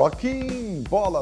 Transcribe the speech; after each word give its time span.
Rocking 0.00 0.82
Bola. 0.88 1.20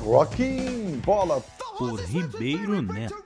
Rocking 0.00 1.00
Bola. 1.04 1.42
Por 1.76 1.98
Ribeiro 2.02 2.82
Neto. 2.82 3.16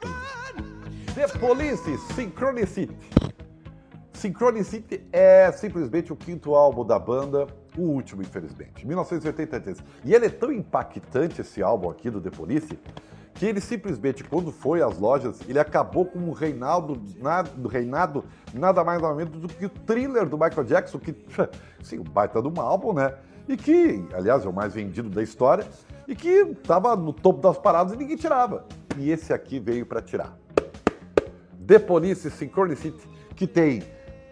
The 1.14 1.28
Police, 1.38 1.98
Synchronicity. 2.14 2.96
Synchronicity 4.14 5.06
é 5.12 5.52
simplesmente 5.52 6.14
o 6.14 6.16
quinto 6.16 6.54
álbum 6.54 6.82
da 6.82 6.98
banda, 6.98 7.46
o 7.76 7.82
último, 7.82 8.22
infelizmente, 8.22 8.86
1983. 8.86 9.84
E 10.02 10.14
ele 10.14 10.24
é 10.24 10.30
tão 10.30 10.50
impactante, 10.50 11.42
esse 11.42 11.62
álbum 11.62 11.90
aqui 11.90 12.08
do 12.08 12.22
The 12.22 12.30
Police, 12.30 12.78
que 13.34 13.44
ele 13.44 13.60
simplesmente, 13.60 14.22
quando 14.22 14.52
foi 14.52 14.80
às 14.80 14.98
lojas, 14.98 15.40
ele 15.48 15.58
acabou 15.58 16.06
com 16.06 16.18
um 16.18 16.32
reinado, 16.32 17.00
nada, 17.20 17.50
reinado 17.68 18.24
nada 18.52 18.84
mais 18.84 19.02
nada 19.02 19.14
menos 19.14 19.36
do 19.40 19.48
que 19.48 19.66
o 19.66 19.68
thriller 19.68 20.28
do 20.28 20.38
Michael 20.38 20.64
Jackson, 20.64 20.98
que, 20.98 21.14
sim, 21.82 21.98
o 21.98 22.04
baita 22.04 22.40
de 22.40 22.48
um 22.48 22.60
álbum, 22.60 22.92
né? 22.92 23.14
E 23.48 23.56
que, 23.56 24.06
aliás, 24.14 24.44
é 24.44 24.48
o 24.48 24.52
mais 24.52 24.72
vendido 24.72 25.10
da 25.10 25.22
história, 25.22 25.66
e 26.06 26.14
que 26.14 26.28
estava 26.28 26.94
no 26.94 27.12
topo 27.12 27.40
das 27.40 27.58
paradas 27.58 27.92
e 27.92 27.96
ninguém 27.96 28.16
tirava. 28.16 28.64
E 28.96 29.10
esse 29.10 29.32
aqui 29.32 29.58
veio 29.58 29.84
para 29.84 30.00
tirar. 30.00 30.38
The 31.66 31.78
Police 31.80 32.30
Synchronicity, 32.30 33.08
que 33.34 33.46
tem 33.46 33.82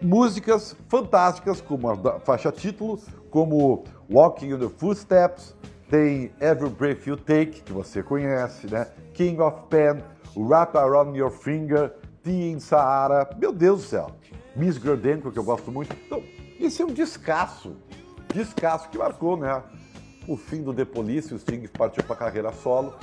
músicas 0.01 0.75
fantásticas, 0.87 1.59
como 1.59 1.89
a 1.89 2.19
faixa 2.21 2.51
título, 2.51 2.99
como 3.29 3.83
Walking 4.09 4.51
in 4.51 4.59
the 4.59 4.69
Footsteps, 4.69 5.55
tem 5.93 6.31
Every 6.41 6.71
Breath 6.71 7.05
You 7.05 7.15
Take, 7.15 7.61
que 7.61 7.71
você 7.71 8.01
conhece, 8.01 8.65
né? 8.65 8.87
King 9.13 9.39
of 9.39 9.67
Pen, 9.69 10.01
Wrap 10.35 10.75
Around 10.75 11.15
Your 11.15 11.29
Finger, 11.29 11.93
Tea 12.23 12.51
in 12.51 12.59
Sahara, 12.59 13.29
meu 13.37 13.53
Deus 13.53 13.83
do 13.83 13.87
céu. 13.89 14.09
Miss 14.55 14.79
Grodenko, 14.79 15.31
que 15.31 15.37
eu 15.37 15.43
gosto 15.43 15.71
muito. 15.71 15.95
Então, 16.03 16.23
esse 16.59 16.81
é 16.81 16.85
um 16.85 16.91
descasso, 16.91 17.75
descasso 18.33 18.89
que 18.89 18.97
marcou, 18.97 19.37
né? 19.37 19.61
O 20.27 20.35
fim 20.35 20.63
do 20.63 20.73
The 20.73 20.83
Police, 20.83 21.31
o 21.31 21.37
Sting 21.37 21.67
partiu 21.67 22.03
para 22.03 22.15
carreira 22.15 22.51
solo. 22.51 22.95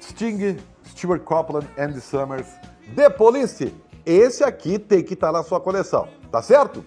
Sting, 0.00 0.56
Stuart 0.84 1.22
Copeland, 1.22 1.68
Andy 1.78 2.00
Summers, 2.00 2.48
The 2.96 3.08
Police. 3.08 3.72
Esse 4.04 4.42
aqui 4.42 4.80
tem 4.80 5.04
que 5.04 5.14
estar 5.14 5.28
tá 5.28 5.32
na 5.34 5.44
sua 5.44 5.60
coleção, 5.60 6.08
tá 6.28 6.42
certo? 6.42 6.84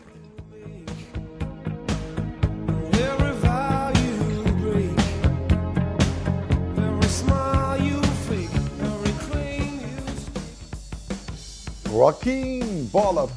Rocking 11.91 12.85
Bola. 12.91 13.27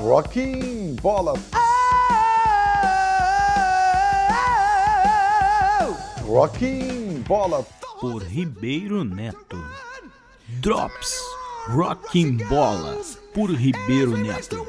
Rocking 0.00 0.96
Bola. 0.96 1.34
Rocking 6.26 7.22
Bola. 7.28 7.62
Por 8.00 8.22
Ribeiro 8.22 9.04
Neto. 9.04 9.58
Drops. 10.62 11.22
Rocking 11.68 12.38
Bola. 12.48 12.96
Por 13.34 13.50
Ribeiro 13.50 14.16
Neto. 14.16 14.64